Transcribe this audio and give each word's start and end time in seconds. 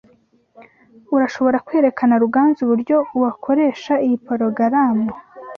Urashobora 1.15 1.57
kwereka 1.67 2.01
Ruganzu 2.23 2.59
uburyo 2.63 2.97
wakoresha 3.21 3.93
iyi 4.05 4.17
porogaramu? 4.25 5.09